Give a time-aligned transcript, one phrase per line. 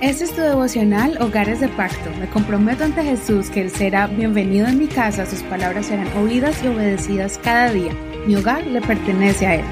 [0.00, 2.10] Este es tu devocional Hogares de Pacto.
[2.18, 6.64] Me comprometo ante Jesús que Él será bienvenido en mi casa, sus palabras serán oídas
[6.64, 7.92] y obedecidas cada día.
[8.26, 9.64] Mi hogar le pertenece a Él.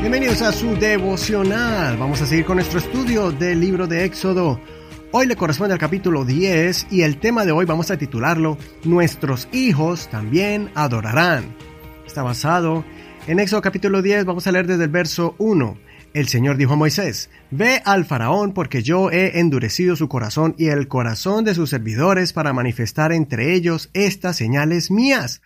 [0.00, 1.96] Bienvenidos a su devocional.
[1.96, 4.60] Vamos a seguir con nuestro estudio del libro de Éxodo.
[5.12, 9.48] Hoy le corresponde al capítulo 10 y el tema de hoy vamos a titularlo Nuestros
[9.50, 11.56] hijos también adorarán.
[12.06, 12.84] Está basado
[13.26, 15.86] en Éxodo capítulo 10, vamos a leer desde el verso 1.
[16.16, 20.68] El Señor dijo a Moisés, Ve al faraón porque yo he endurecido su corazón y
[20.68, 25.42] el corazón de sus servidores para manifestar entre ellos estas señales mías.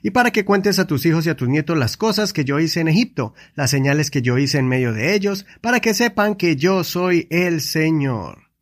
[0.00, 2.60] Y para que cuentes a tus hijos y a tus nietos las cosas que yo
[2.60, 6.36] hice en Egipto, las señales que yo hice en medio de ellos, para que sepan
[6.36, 8.52] que yo soy el Señor.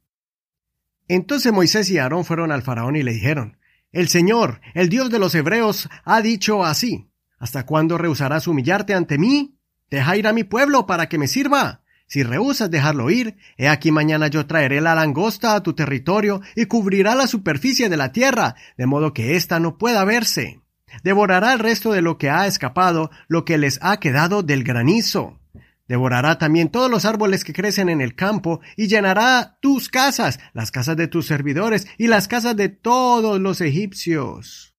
[1.09, 3.59] Entonces Moisés y Aarón fueron al faraón y le dijeron,
[3.93, 9.19] El Señor, el Dios de los hebreos, ha dicho así, ¿Hasta cuándo rehusarás humillarte ante
[9.19, 9.60] mí?
[9.91, 11.83] Deja ir a mi pueblo para que me sirva.
[12.07, 16.67] Si rehusas dejarlo ir, he aquí mañana yo traeré la langosta a tu territorio y
[16.67, 20.61] cubrirá la superficie de la tierra, de modo que ésta no pueda verse.
[21.05, 25.39] Devorará el resto de lo que ha escapado, lo que les ha quedado del granizo.
[25.87, 30.71] Devorará también todos los árboles que crecen en el campo y llenará tus casas, las
[30.71, 34.75] casas de tus servidores y las casas de todos los egipcios.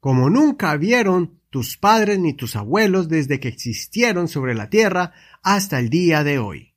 [0.00, 5.78] Como nunca vieron tus padres ni tus abuelos desde que existieron sobre la tierra hasta
[5.78, 6.74] el día de hoy.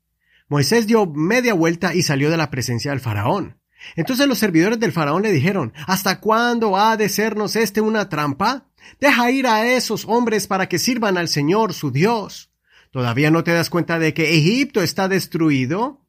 [0.47, 3.59] Moisés dio media vuelta y salió de la presencia del faraón.
[3.97, 8.69] Entonces los servidores del faraón le dijeron, ¿Hasta cuándo ha de sernos este una trampa?
[9.01, 12.49] Deja ir a esos hombres para que sirvan al Señor su Dios.
[12.89, 16.05] ¿Todavía no te das cuenta de que Egipto está destruido?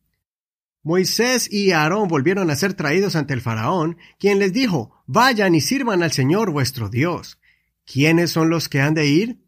[0.84, 5.60] Moisés y Aarón volvieron a ser traídos ante el faraón, quien les dijo, Vayan y
[5.60, 7.39] sirvan al Señor vuestro Dios.
[7.92, 9.40] ¿Quiénes son los que han de ir?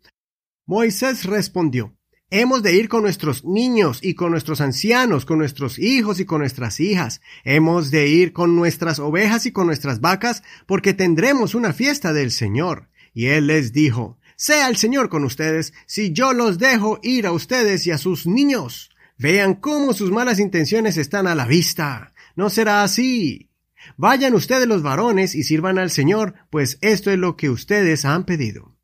[0.66, 1.96] Moisés respondió,
[2.28, 6.40] Hemos de ir con nuestros niños y con nuestros ancianos, con nuestros hijos y con
[6.40, 7.20] nuestras hijas.
[7.44, 12.33] Hemos de ir con nuestras ovejas y con nuestras vacas, porque tendremos una fiesta del
[12.33, 12.89] Señor.
[13.14, 17.33] Y él les dijo, Sea el Señor con ustedes, si yo los dejo ir a
[17.33, 18.90] ustedes y a sus niños.
[19.18, 22.12] Vean cómo sus malas intenciones están a la vista.
[22.34, 23.52] No será así.
[23.96, 28.24] Vayan ustedes los varones y sirvan al Señor, pues esto es lo que ustedes han
[28.24, 28.76] pedido.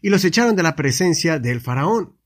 [0.00, 2.16] Y los echaron de la presencia del faraón.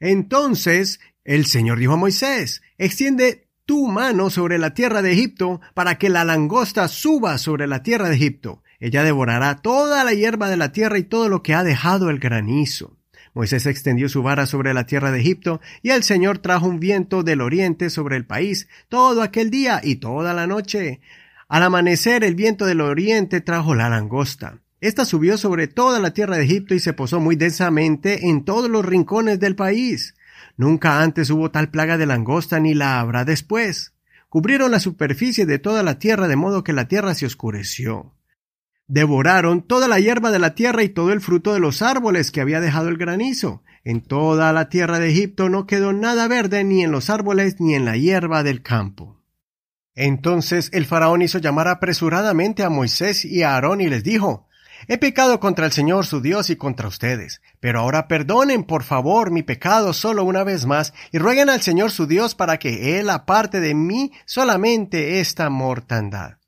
[0.00, 5.96] Entonces el Señor dijo a Moisés, extiende tu mano sobre la tierra de Egipto para
[5.96, 8.62] que la langosta suba sobre la tierra de Egipto.
[8.80, 12.18] Ella devorará toda la hierba de la tierra y todo lo que ha dejado el
[12.18, 12.96] granizo.
[13.34, 17.22] Moisés extendió su vara sobre la tierra de Egipto, y el Señor trajo un viento
[17.22, 21.00] del oriente sobre el país todo aquel día y toda la noche.
[21.52, 24.60] Al amanecer el viento del oriente trajo la langosta.
[24.80, 28.70] Esta subió sobre toda la tierra de Egipto y se posó muy densamente en todos
[28.70, 30.14] los rincones del país.
[30.56, 33.92] Nunca antes hubo tal plaga de langosta ni la habrá después.
[34.30, 38.14] Cubrieron la superficie de toda la tierra de modo que la tierra se oscureció.
[38.86, 42.40] Devoraron toda la hierba de la tierra y todo el fruto de los árboles que
[42.40, 43.62] había dejado el granizo.
[43.84, 47.74] En toda la tierra de Egipto no quedó nada verde ni en los árboles ni
[47.74, 49.21] en la hierba del campo.
[49.94, 54.48] Entonces el faraón hizo llamar apresuradamente a Moisés y a Aarón y les dijo,
[54.88, 59.30] He pecado contra el Señor su Dios y contra ustedes, pero ahora perdonen por favor
[59.30, 63.10] mi pecado solo una vez más y rueguen al Señor su Dios para que Él
[63.10, 66.38] aparte de mí solamente esta mortandad.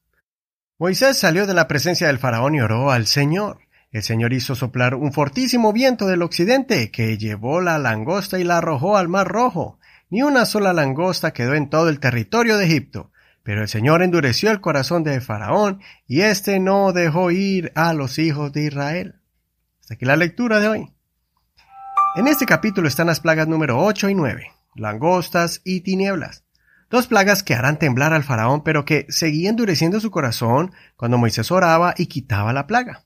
[0.78, 3.60] Moisés salió de la presencia del faraón y oró al Señor.
[3.92, 8.58] El Señor hizo soplar un fortísimo viento del occidente que llevó la langosta y la
[8.58, 9.78] arrojó al mar rojo.
[10.10, 13.12] Ni una sola langosta quedó en todo el territorio de Egipto,
[13.44, 18.18] pero el Señor endureció el corazón de Faraón y éste no dejó ir a los
[18.18, 19.20] hijos de Israel.
[19.80, 20.90] Hasta aquí la lectura de hoy.
[22.16, 26.44] En este capítulo están las plagas número 8 y 9, langostas y tinieblas.
[26.88, 31.50] Dos plagas que harán temblar al faraón, pero que seguía endureciendo su corazón cuando Moisés
[31.50, 33.04] oraba y quitaba la plaga.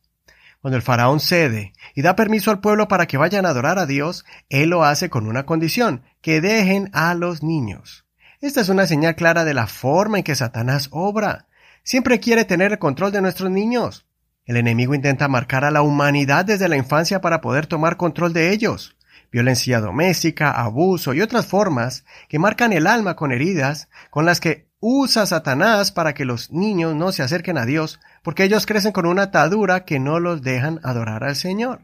[0.60, 3.86] Cuando el faraón cede y da permiso al pueblo para que vayan a adorar a
[3.86, 8.07] Dios, él lo hace con una condición, que dejen a los niños.
[8.40, 11.46] Esta es una señal clara de la forma en que Satanás obra.
[11.82, 14.06] Siempre quiere tener el control de nuestros niños.
[14.44, 18.52] El enemigo intenta marcar a la humanidad desde la infancia para poder tomar control de
[18.52, 18.96] ellos.
[19.32, 24.68] Violencia doméstica, abuso y otras formas que marcan el alma con heridas con las que
[24.78, 29.06] usa Satanás para que los niños no se acerquen a Dios porque ellos crecen con
[29.06, 31.80] una atadura que no los dejan adorar al Señor.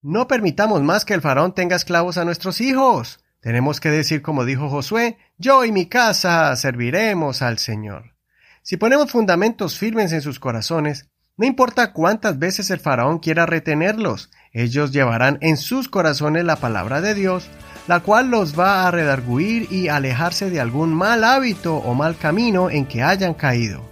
[0.00, 3.20] No permitamos más que el faraón tenga esclavos a nuestros hijos.
[3.40, 8.14] Tenemos que decir como dijo Josué, yo y mi casa serviremos al Señor.
[8.62, 14.30] Si ponemos fundamentos firmes en sus corazones, no importa cuántas veces el faraón quiera retenerlos,
[14.52, 17.48] ellos llevarán en sus corazones la palabra de Dios,
[17.86, 22.70] la cual los va a redarguir y alejarse de algún mal hábito o mal camino
[22.70, 23.88] en que hayan caído.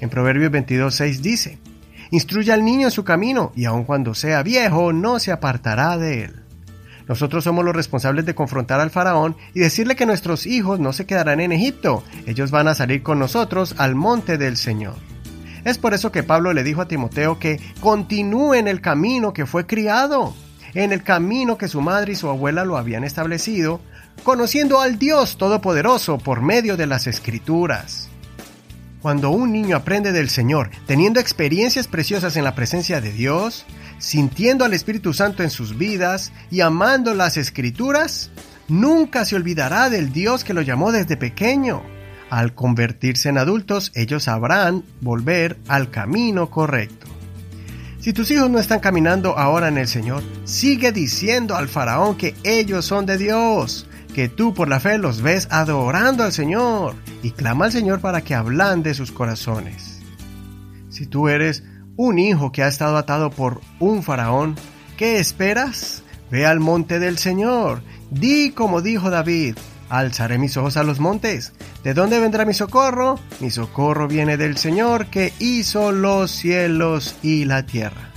[0.00, 1.58] En Proverbios 22.6 dice,
[2.10, 6.24] Instruye al niño en su camino, y aun cuando sea viejo no se apartará de
[6.24, 6.44] él.
[7.10, 11.06] Nosotros somos los responsables de confrontar al faraón y decirle que nuestros hijos no se
[11.06, 14.94] quedarán en Egipto, ellos van a salir con nosotros al monte del Señor.
[15.64, 19.44] Es por eso que Pablo le dijo a Timoteo que continúe en el camino que
[19.44, 20.36] fue criado,
[20.72, 23.80] en el camino que su madre y su abuela lo habían establecido,
[24.22, 28.09] conociendo al Dios Todopoderoso por medio de las Escrituras.
[29.02, 33.64] Cuando un niño aprende del Señor, teniendo experiencias preciosas en la presencia de Dios,
[33.98, 38.30] sintiendo al Espíritu Santo en sus vidas y amando las Escrituras,
[38.68, 41.82] nunca se olvidará del Dios que lo llamó desde pequeño.
[42.28, 47.06] Al convertirse en adultos, ellos sabrán volver al camino correcto.
[48.00, 52.34] Si tus hijos no están caminando ahora en el Señor, sigue diciendo al faraón que
[52.44, 57.30] ellos son de Dios, que tú por la fe los ves adorando al Señor y
[57.32, 60.00] clama al Señor para que de sus corazones.
[60.88, 61.64] Si tú eres
[61.96, 64.56] un hijo que ha estado atado por un faraón,
[64.96, 66.02] ¿qué esperas?
[66.30, 67.82] Ve al monte del Señor.
[68.10, 69.56] Di como dijo David,
[69.90, 71.52] Alzaré mis ojos a los montes.
[71.82, 73.18] ¿De dónde vendrá mi socorro?
[73.40, 78.09] Mi socorro viene del Señor que hizo los cielos y la tierra.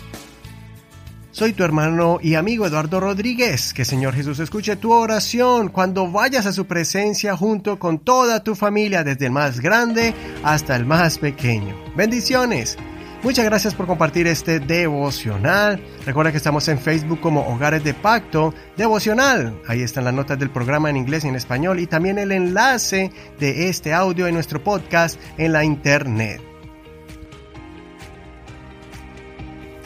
[1.34, 3.74] Soy tu hermano y amigo Eduardo Rodríguez.
[3.74, 8.54] Que Señor Jesús escuche tu oración cuando vayas a su presencia junto con toda tu
[8.54, 10.14] familia, desde el más grande
[10.44, 11.76] hasta el más pequeño.
[11.96, 12.78] Bendiciones.
[13.24, 15.84] Muchas gracias por compartir este devocional.
[16.06, 19.60] Recuerda que estamos en Facebook como Hogares de Pacto Devocional.
[19.68, 23.12] Ahí están las notas del programa en inglés y en español y también el enlace
[23.40, 26.53] de este audio en nuestro podcast en la internet.